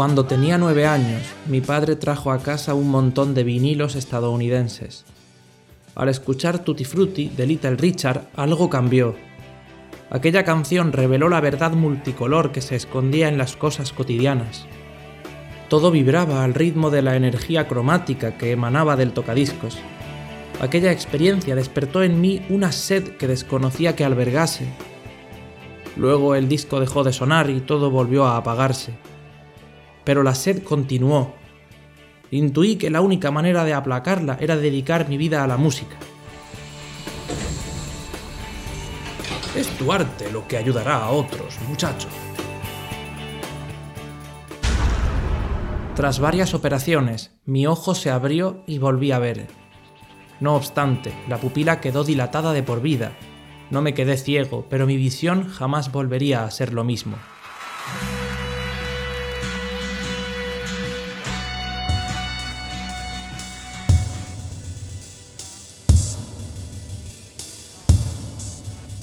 [0.00, 5.04] Cuando tenía nueve años, mi padre trajo a casa un montón de vinilos estadounidenses.
[5.94, 9.14] Al escuchar Tutti Frutti de Little Richard, algo cambió.
[10.08, 14.64] Aquella canción reveló la verdad multicolor que se escondía en las cosas cotidianas.
[15.68, 19.76] Todo vibraba al ritmo de la energía cromática que emanaba del tocadiscos.
[20.62, 24.64] Aquella experiencia despertó en mí una sed que desconocía que albergase.
[25.98, 28.94] Luego el disco dejó de sonar y todo volvió a apagarse
[30.04, 31.34] pero la sed continuó.
[32.30, 35.96] Intuí que la única manera de aplacarla era dedicar mi vida a la música.
[39.56, 42.08] Es tu arte lo que ayudará a otros, muchacho.
[45.96, 49.48] Tras varias operaciones, mi ojo se abrió y volví a ver.
[50.38, 53.12] No obstante, la pupila quedó dilatada de por vida.
[53.70, 57.16] No me quedé ciego, pero mi visión jamás volvería a ser lo mismo.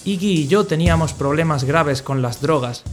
[0.08, 2.86] Iggy y yo teníamos problemas graves con las drogas.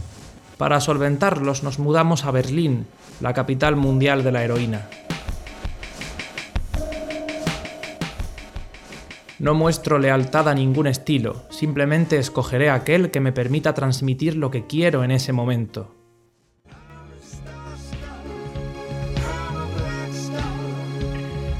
[0.57, 2.87] Para solventarlos nos mudamos a Berlín,
[3.21, 4.89] la capital mundial de la heroína.
[9.39, 14.67] No muestro lealtad a ningún estilo, simplemente escogeré aquel que me permita transmitir lo que
[14.67, 15.95] quiero en ese momento.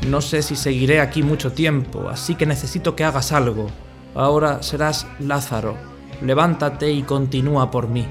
[0.10, 3.70] No sé si seguiré aquí mucho tiempo, así que necesito que hagas algo,
[4.16, 5.78] ahora serás Lázaro,
[6.22, 8.08] levántate y continúa por mí.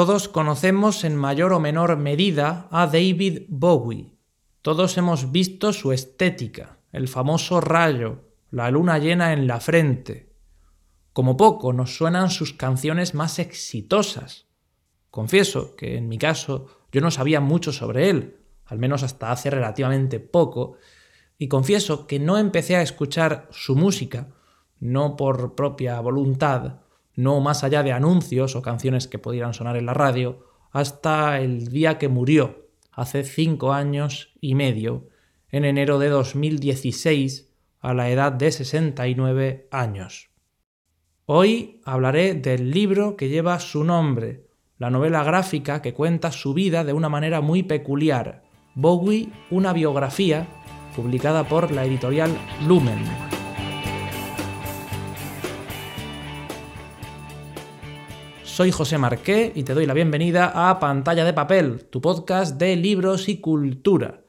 [0.00, 4.19] Todos conocemos en mayor o menor medida a David Bowie,
[4.62, 10.34] todos hemos visto su estética, el famoso rayo, la luna llena en la frente.
[11.12, 14.48] Como poco nos suenan sus canciones más exitosas.
[15.10, 19.48] Confieso que en mi caso yo no sabía mucho sobre él, al menos hasta hace
[19.50, 20.76] relativamente poco,
[21.38, 24.28] y confieso que no empecé a escuchar su música,
[24.78, 26.80] no por propia voluntad,
[27.16, 31.68] no más allá de anuncios o canciones que pudieran sonar en la radio, hasta el
[31.68, 35.08] día que murió, hace cinco años y medio,
[35.50, 40.30] en enero de 2016, a la edad de 69 años.
[41.26, 44.46] Hoy hablaré del libro que lleva su nombre,
[44.78, 48.42] la novela gráfica que cuenta su vida de una manera muy peculiar,
[48.74, 50.46] Bowie, una biografía,
[50.96, 52.36] publicada por la editorial
[52.66, 53.29] Lumen.
[58.60, 62.76] Soy José Marqué y te doy la bienvenida a Pantalla de Papel, tu podcast de
[62.76, 64.20] libros y cultura.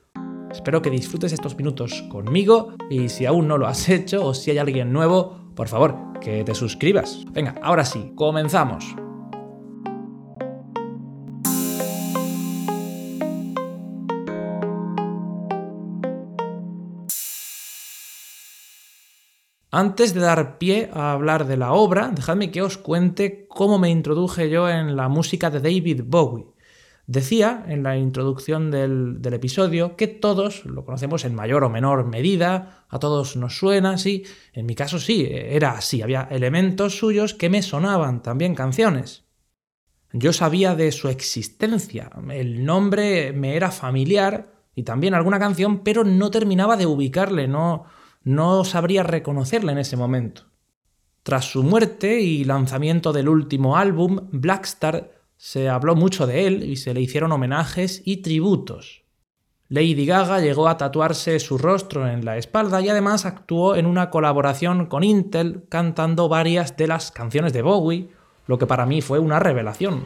[0.50, 4.52] Espero que disfrutes estos minutos conmigo y si aún no lo has hecho o si
[4.52, 7.26] hay alguien nuevo, por favor, que te suscribas.
[7.34, 8.96] Venga, ahora sí, comenzamos.
[19.74, 23.90] Antes de dar pie a hablar de la obra, dejadme que os cuente cómo me
[23.90, 26.48] introduje yo en la música de David Bowie.
[27.08, 32.86] Decía en la introducción del, episodio que todos lo conocemos en mayor o menor medida,
[32.90, 37.50] a todos nos suena así, en mi caso sí, era así, había elementos suyos que
[37.50, 39.24] me sonaban, también canciones.
[40.12, 46.04] Yo sabía de su existencia, el nombre me era familiar y también alguna canción, pero
[46.04, 47.86] no terminaba de ubicarle, no,
[48.24, 50.44] no sabría reconocerla en ese momento.
[51.24, 56.76] Tras su muerte y lanzamiento del último álbum, Blackstar, se habló mucho de él y
[56.78, 59.04] se le hicieron homenajes y tributos.
[59.70, 64.10] Lady Gaga llegó a tatuarse su rostro en la espalda y además actuó en una
[64.10, 68.10] colaboración con Intel cantando varias de las canciones de Bowie,
[68.48, 70.04] lo que para mí fue una revelación.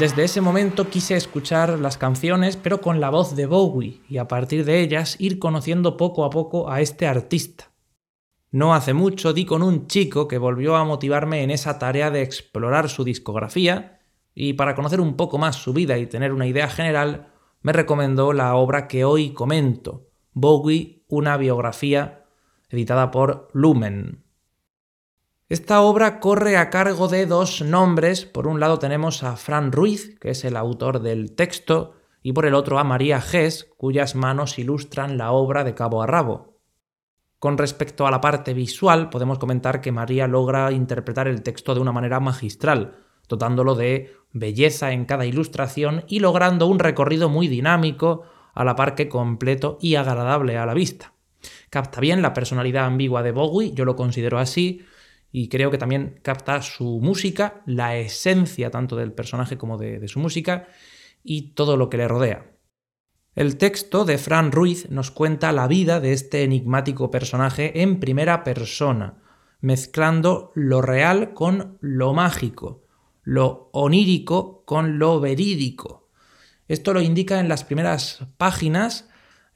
[0.00, 4.26] Desde ese momento quise escuchar las canciones, pero con la voz de Bowie, y a
[4.26, 7.70] partir de ellas ir conociendo poco a poco a este artista.
[8.50, 12.22] No hace mucho di con un chico que volvió a motivarme en esa tarea de
[12.22, 14.00] explorar su discografía,
[14.34, 18.32] y para conocer un poco más su vida y tener una idea general, me recomendó
[18.32, 22.24] la obra que hoy comento, Bowie, una biografía,
[22.70, 24.24] editada por Lumen.
[25.50, 28.24] Esta obra corre a cargo de dos nombres.
[28.24, 32.46] Por un lado tenemos a Fran Ruiz, que es el autor del texto, y por
[32.46, 36.56] el otro a María Gess, cuyas manos ilustran la obra de cabo a rabo.
[37.40, 41.80] Con respecto a la parte visual, podemos comentar que María logra interpretar el texto de
[41.80, 42.98] una manera magistral,
[43.28, 48.22] dotándolo de belleza en cada ilustración y logrando un recorrido muy dinámico,
[48.54, 51.14] a la par que completo y agradable a la vista.
[51.70, 54.84] Capta bien la personalidad ambigua de Bowie, yo lo considero así,
[55.32, 60.18] y creo que también capta su música, la esencia tanto del personaje como de, su
[60.18, 60.68] música
[61.22, 62.50] y todo lo que le rodea.
[63.34, 68.42] El texto de Fran Ruiz nos cuenta la vida de este enigmático personaje en primera
[68.42, 69.22] persona,
[69.60, 72.82] mezclando lo real con lo mágico,
[73.22, 76.08] lo onírico con lo verídico.
[76.66, 79.09] Esto lo indica en las primeras páginas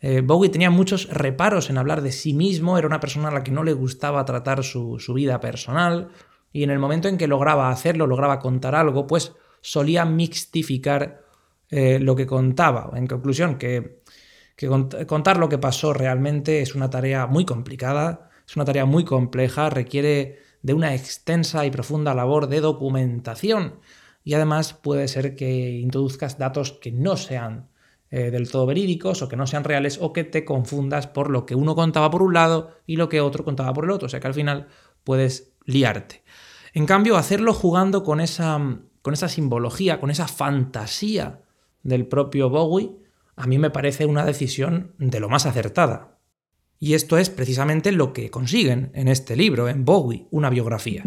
[0.06, 3.42] eh, Bowie tenía muchos reparos en hablar de sí mismo, era una persona a la
[3.42, 6.10] que no le gustaba tratar su, vida personal,
[6.52, 11.22] y en el momento en que lograba hacerlo, lograba contar algo, pues solía mixtificar
[11.70, 12.90] eh, lo que contaba.
[12.98, 14.02] En conclusión, que,
[15.06, 19.70] contar lo que pasó realmente es una tarea muy complicada, es una tarea muy compleja,
[19.70, 23.80] requiere de una extensa y profunda labor de documentación
[24.22, 27.70] y además puede ser que introduzcas datos que no sean
[28.16, 31.46] eh, del todo verídicos o que no sean reales o que te confundas por lo
[31.46, 34.06] que uno contaba por un lado y lo que otro contaba por el otro.
[34.06, 34.68] O sea que al final
[35.02, 36.22] puedes liarte.
[36.74, 38.60] En cambio, hacerlo jugando con esa,
[39.02, 41.40] con esa simbología, con esa fantasía
[41.82, 42.92] del propio Bowie,
[43.34, 46.20] a mí me parece una decisión de lo más acertada.
[46.78, 51.02] Y esto es precisamente lo que consiguen en este libro, en Bowie, una biografía.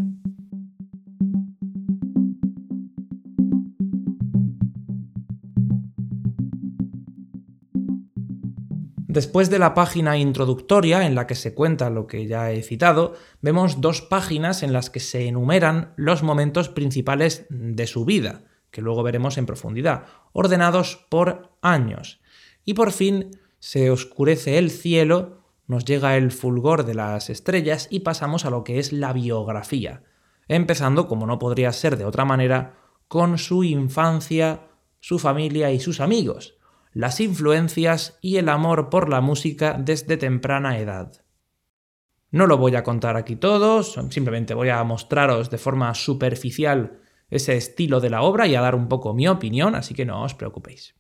[9.18, 13.16] Después de la página introductoria en la que se cuenta lo que ya he citado,
[13.42, 18.84] vemos dos páginas en las que se enumeran los momentos principales de su vida, que
[18.84, 20.04] luego veremos en profundidad,
[20.34, 22.22] ordenados por años.
[22.64, 28.02] Y por fin se oscurece el cielo, nos llega el fulgor de las estrellas y
[28.02, 30.04] pasamos a lo que es la biografía,
[30.48, 32.76] empezando, como no podría ser de otra manera,
[33.08, 34.68] con su infancia,
[35.00, 36.57] su familia y sus amigos,
[36.98, 41.24] las influencias y el amor por la música desde temprana edad.
[42.32, 47.00] No lo voy a contar aquí todo, simplemente voy a mostraros de forma superficial
[47.30, 50.24] ese estilo de la obra y a dar un poco mi opinión, así que no
[50.24, 50.96] os preocupéis.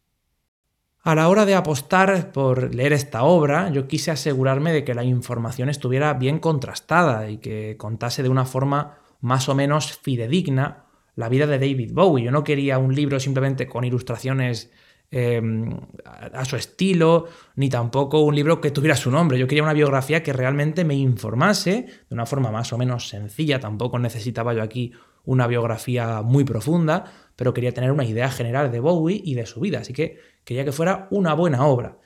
[1.01, 5.03] A la hora de apostar por leer esta obra, yo quise asegurarme de que la
[5.03, 10.85] información estuviera bien contrastada y que contase de una forma más o menos fidedigna
[11.15, 12.25] la vida de David Bowie.
[12.25, 14.71] Yo no quería un libro simplemente con ilustraciones
[15.09, 15.69] Em,
[16.03, 19.39] a su estilo, ni tampoco un libro que tuviera su nombre.
[19.39, 23.61] Yo quería una biografía que realmente me informase de una forma más o menos sencilla.
[23.61, 24.91] Tampoco necesitaba yo aquí
[25.23, 27.05] una biografía muy profunda,
[27.37, 29.79] pero quería tener una idea general de Bowie y de su vida.
[29.79, 31.99] Así que quería que fuera una buena obra.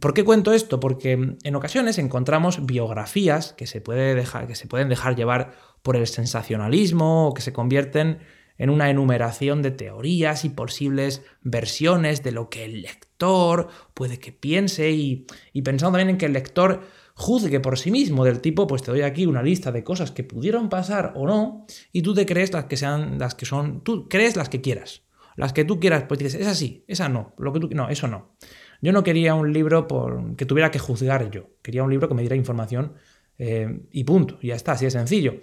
[0.00, 0.78] ¿Por qué cuento esto?
[0.78, 6.06] Porque en ocasiones encontramos biografías que se, dejar, que se pueden dejar llevar por el
[6.06, 8.20] sensacionalismo o que se convierten
[8.58, 14.32] en una enumeración de teorías y posibles versiones de lo que el lector puede que
[14.32, 15.26] piense y,
[15.64, 16.82] pensando también en que el lector
[17.14, 20.24] juzgue por sí mismo del tipo, pues te doy aquí una lista de cosas que
[20.24, 24.08] pudieron pasar o no y tú te crees las que sean las que son, tú
[24.08, 25.02] crees las que quieras.
[25.36, 28.08] Las que tú quieras, pues dices, esa sí, esa no, lo que tú no, eso
[28.08, 28.34] no.
[28.82, 32.14] Yo no quería un libro por, que tuviera que juzgar yo, quería un libro que
[32.14, 32.94] me diera información
[33.38, 35.36] eh, y punto, ya está, así de sencillo.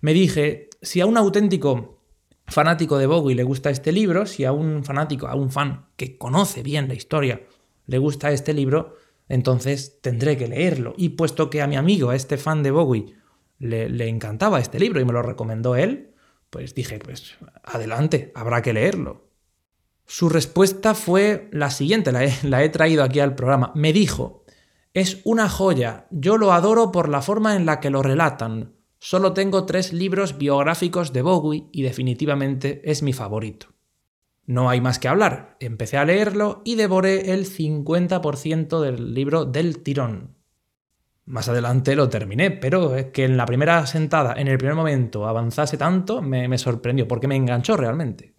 [0.00, 2.01] Me dije, si a un auténtico
[2.52, 6.16] fanático de Bowie le gusta este libro, si a un fanático, a un fan que
[6.18, 7.42] conoce bien la historia,
[7.86, 8.96] le gusta este libro,
[9.28, 10.94] entonces tendré que leerlo.
[10.96, 13.14] Y puesto que a mi amigo, a este fan de Bowie,
[13.58, 16.14] le, encantaba este libro y me lo recomendó él,
[16.50, 19.28] pues dije, pues adelante, habrá que leerlo.
[20.06, 23.72] Su respuesta fue la siguiente, la he traído aquí al programa.
[23.74, 24.44] Me dijo,
[24.94, 28.74] es una joya, yo lo adoro por la forma en la que lo relatan.
[29.04, 33.66] Solo tengo tres libros biográficos de Bowie y definitivamente es mi favorito.
[34.46, 35.56] No hay más que hablar.
[35.58, 40.36] Empecé a leerlo y devoré el 50% del libro del tirón.
[41.24, 45.26] Más adelante lo terminé, pero es que en la primera sentada, en el primer momento,
[45.26, 48.36] avanzase tanto, me, me sorprendió, porque me enganchó realmente.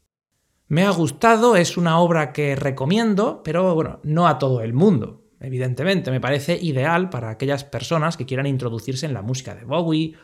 [0.69, 5.25] Me ha gustado, es una obra que recomiendo, pero bueno, no a todo el mundo.
[5.41, 10.15] Evidentemente, me parece ideal para aquellas personas que quieran introducirse en la música de Bowie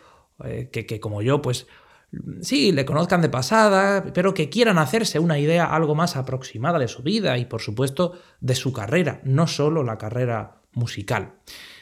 [0.43, 1.67] eh, que, como yo, pues
[2.41, 6.87] sí, le conozcan de pasada, pero que quieran hacerse una idea algo más aproximada de
[6.87, 11.33] su vida y por supuesto de su carrera, no solo la carrera musical.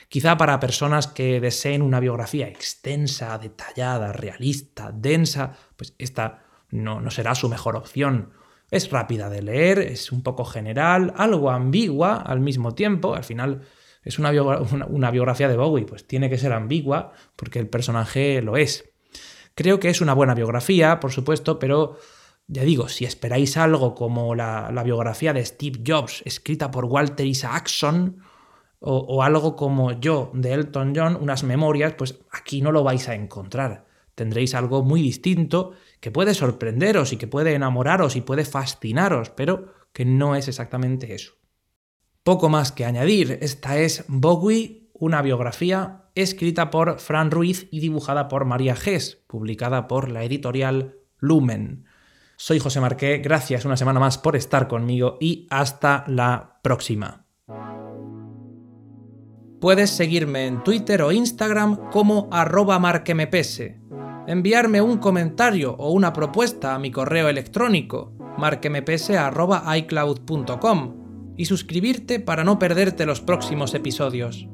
[0.09, 7.11] Quizá para personas que deseen una biografía extensa, detallada, realista, densa, pues esta no, no
[7.11, 8.31] será su mejor opción.
[8.71, 13.61] Es rápida de leer, es un poco general, algo ambigua al mismo tiempo, al final
[14.07, 18.89] es una, biografía de Bowie, pues tiene que ser ambigua porque el personaje lo es.
[19.53, 21.97] Creo que es una buena biografía, por supuesto, pero
[22.47, 28.19] ya digo, si esperáis algo como la, biografía de Steve Jobs, escrita por Walter Isaacson,
[28.79, 33.15] o, algo como Yo de Elton John, unas memorias, pues aquí no lo vais a
[33.15, 33.87] encontrar.
[34.13, 39.73] Tendréis algo muy distinto que puede sorprenderos y que puede enamoraros y puede fascinaros, pero
[39.91, 41.36] que no es exactamente eso.
[42.27, 48.27] Poco más que añadir, esta es Bowie, una biografía escrita por Fran Ruiz y dibujada
[48.27, 51.85] por María Gess, publicada por la editorial Lumen.
[52.35, 57.25] Soy José Marqué, gracias una semana más por estar conmigo y hasta la próxima.
[59.61, 63.79] Puedes seguirme en Twitter o Instagram como arroba marquemepese,
[64.27, 71.06] enviarme un comentario o una propuesta a mi correo electrónico marquemepese.icloud.com
[71.37, 74.47] y suscribirte para no perderte los próximos episodios.